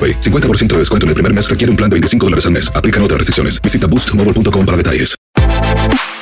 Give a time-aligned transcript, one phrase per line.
[0.00, 0.20] AroPay.
[0.20, 2.72] 50% de descuento en el primer mes requiere un plan de 25 dólares al mes.
[2.74, 3.60] Aplican otras restricciones.
[3.60, 5.16] Visita boostmobile.com para detalles.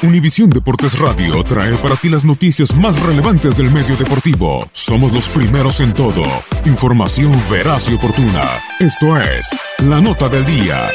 [0.00, 4.68] Univisión Deportes Radio trae para ti las noticias más relevantes del medio deportivo.
[4.72, 6.22] Somos los primeros en todo.
[6.66, 8.44] Información veraz y oportuna.
[8.78, 10.88] Esto es La Nota del Día.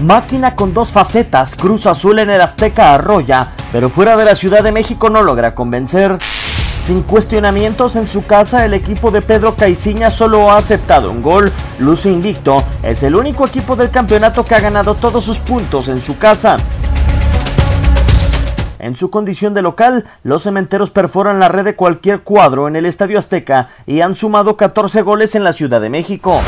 [0.00, 4.62] Máquina con dos facetas, Cruz Azul en el Azteca arrolla, pero fuera de la Ciudad
[4.62, 6.18] de México no logra convencer.
[6.84, 11.50] Sin cuestionamientos en su casa, el equipo de Pedro Caiciña solo ha aceptado un gol.
[11.78, 16.02] Luce invicto, es el único equipo del campeonato que ha ganado todos sus puntos en
[16.02, 16.58] su casa.
[18.78, 22.84] En su condición de local, los cementeros perforan la red de cualquier cuadro en el
[22.84, 26.42] Estadio Azteca y han sumado 14 goles en la Ciudad de México.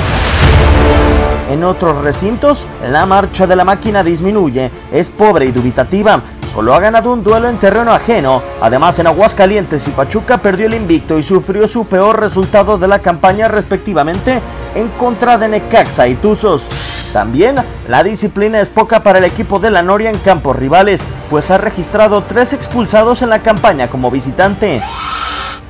[1.48, 6.20] En otros recintos, la marcha de la máquina disminuye, es pobre y dubitativa.
[6.52, 8.42] Solo ha ganado un duelo en terreno ajeno.
[8.60, 12.98] Además, en Aguascalientes y Pachuca perdió el invicto y sufrió su peor resultado de la
[12.98, 14.40] campaña respectivamente
[14.74, 16.68] en contra de Necaxa y Tuzos.
[17.12, 17.56] También,
[17.88, 21.58] la disciplina es poca para el equipo de la Noria en campos rivales, pues ha
[21.58, 24.82] registrado tres expulsados en la campaña como visitante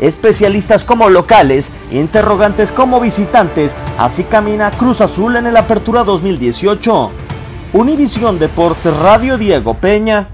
[0.00, 7.10] especialistas como locales, interrogantes como visitantes, así camina Cruz Azul en el Apertura 2018.
[7.72, 10.28] Univisión Deportes Radio Diego Peña.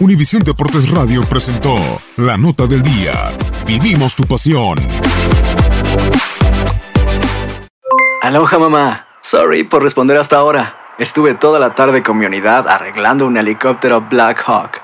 [0.00, 1.76] Univisión Deportes Radio presentó
[2.16, 3.12] La Nota del Día.
[3.66, 4.76] Vivimos tu pasión.
[8.20, 9.06] Aloha mamá.
[9.22, 10.76] Sorry por responder hasta ahora.
[10.98, 14.83] Estuve toda la tarde con mi unidad arreglando un helicóptero Black Hawk.